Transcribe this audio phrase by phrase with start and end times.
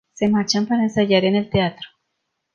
[0.13, 1.87] Se marchan para ensayar en el teatro.